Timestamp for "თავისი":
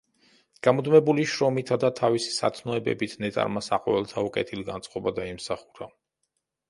1.99-2.33